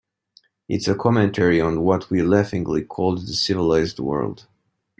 It's 0.67 0.87
a 0.87 0.95
commentary 0.95 1.61
on 1.61 1.81
what 1.81 2.09
we 2.09 2.23
laughingly 2.23 2.81
call 2.83 3.17
the 3.17 3.33
civilized 3.33 3.99
world. 3.99 4.47